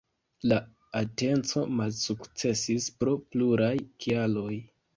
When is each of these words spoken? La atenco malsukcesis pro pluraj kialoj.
La 0.51 0.55
atenco 1.01 1.63
malsukcesis 1.81 2.89
pro 3.03 3.17
pluraj 3.31 3.73
kialoj. 4.03 4.53